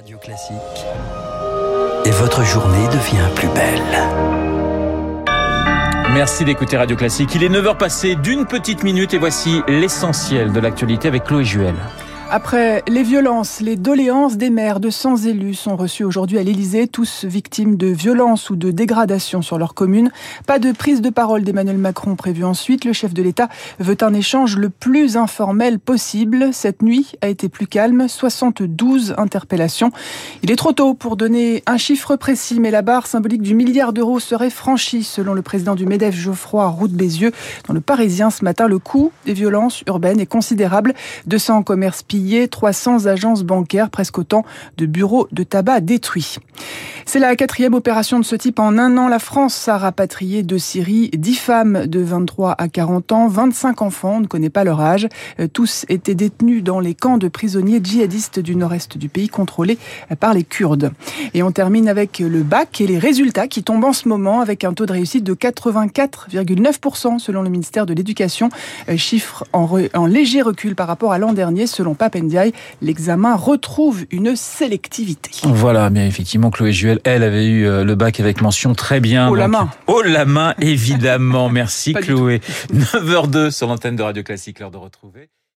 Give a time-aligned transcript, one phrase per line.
[0.00, 0.56] Radio Classique.
[2.06, 3.82] Et votre journée devient plus belle.
[6.14, 7.34] Merci d'écouter Radio Classique.
[7.34, 11.74] Il est 9h passé d'une petite minute et voici l'essentiel de l'actualité avec Chloé Juel.
[12.32, 16.86] Après les violences, les doléances des maires de 100 élus sont reçus aujourd'hui à l'Élysée,
[16.86, 20.12] tous victimes de violences ou de dégradations sur leur commune.
[20.46, 22.84] Pas de prise de parole d'Emmanuel Macron prévue ensuite.
[22.84, 23.48] Le chef de l'État
[23.80, 26.50] veut un échange le plus informel possible.
[26.52, 29.90] Cette nuit a été plus calme, 72 interpellations.
[30.44, 33.92] Il est trop tôt pour donner un chiffre précis, mais la barre symbolique du milliard
[33.92, 37.32] d'euros serait franchie, selon le président du MEDEF Geoffroy Route Bézieux.
[37.66, 40.94] Dans le Parisien ce matin, le coût des violences urbaines est considérable.
[41.26, 44.44] 200 commerces pillés 300 agences bancaires, presque autant
[44.76, 46.36] de bureaux de tabac détruits.
[47.12, 49.08] C'est la quatrième opération de ce type en un an.
[49.08, 54.18] La France a rapatrié de Syrie 10 femmes de 23 à 40 ans, 25 enfants,
[54.18, 55.08] on ne connaît pas leur âge.
[55.40, 59.76] Euh, tous étaient détenus dans les camps de prisonniers djihadistes du nord-est du pays contrôlés
[60.20, 60.92] par les Kurdes.
[61.34, 64.62] Et on termine avec le bac et les résultats qui tombent en ce moment avec
[64.62, 68.50] un taux de réussite de 84,9% selon le ministère de l'Éducation,
[68.88, 72.52] euh, chiffre en, léger recul par rapport à l'an dernier selon Papendiaï.
[72.82, 75.32] L'examen retrouve une sélectivité.
[75.42, 79.28] Voilà, bien effectivement, Chloé Juel, elle avait eu euh, le bac avec mention très bien.
[79.28, 79.70] Oh la main.
[79.86, 81.48] Oh la main, évidemment.
[81.50, 82.40] Merci Chloé.
[82.72, 85.30] 9h02 sur l'antenne de Radio Classique, l'heure de retrouver.